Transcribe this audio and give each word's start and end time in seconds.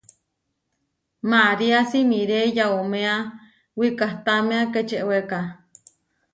María 1.31 1.79
simiré 1.91 2.41
yauméa 2.57 3.15
wikahtámea 3.79 4.61
Kečewéka. 4.73 5.39